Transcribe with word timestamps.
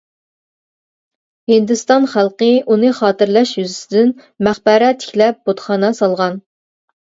ھىندىستان 1.51 2.07
خەلقى 2.15 2.49
ئۇنى 2.73 2.91
خاتىرىلەش 3.01 3.53
يۈزىسىدىن 3.61 4.13
مەقبەرە 4.51 4.91
تىكلەپ، 5.07 5.41
بۇتخانا 5.49 5.97
سالغان. 6.03 6.45